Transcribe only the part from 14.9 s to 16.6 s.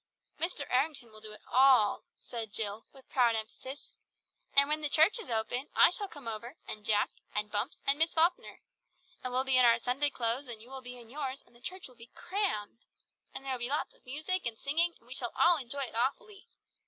and we shall all enjoy it awfully!